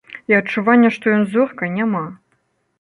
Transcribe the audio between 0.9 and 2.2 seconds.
што ён зорка, няма.